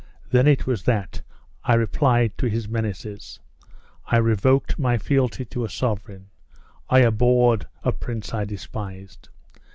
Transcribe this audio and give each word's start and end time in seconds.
Then 0.31 0.47
it 0.47 0.65
was 0.65 0.81
that, 0.85 1.21
I 1.63 1.75
reply 1.75 2.29
to 2.39 2.47
his 2.47 2.67
menaces, 2.67 3.39
I 4.07 4.17
revoked 4.17 4.79
my 4.79 4.97
fealty 4.97 5.45
to 5.45 5.63
a 5.63 5.69
sovereign 5.69 6.31
I 6.89 7.01
abhorred, 7.01 7.67
a 7.83 7.91
prince 7.91 8.33
I 8.33 8.45
despised. 8.45 9.29